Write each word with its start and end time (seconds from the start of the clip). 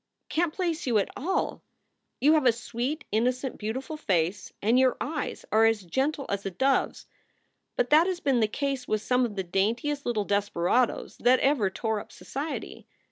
"Can 0.29 0.49
t 0.49 0.55
place 0.55 0.87
you 0.87 0.97
at 0.97 1.09
all. 1.15 1.61
You 2.19 2.33
have 2.33 2.47
a 2.47 2.51
sweet, 2.51 3.05
innocent, 3.11 3.59
beautiful 3.59 3.97
face 3.97 4.51
and 4.59 4.79
your 4.79 4.97
eyes 4.99 5.45
are 5.51 5.65
as 5.65 5.83
gentle 5.83 6.25
as 6.27 6.43
a 6.43 6.49
dove 6.49 6.89
s. 6.89 7.05
But 7.75 7.91
that 7.91 8.07
has 8.07 8.19
been 8.19 8.39
the 8.39 8.47
case 8.47 8.87
with 8.87 9.03
some 9.03 9.25
of 9.25 9.35
the 9.35 9.43
daintiest 9.43 10.03
little 10.03 10.25
desperadoes 10.25 11.17
that 11.17 11.37
ever 11.41 11.69
tore 11.69 11.99
up 11.99 12.11
society. 12.11 12.87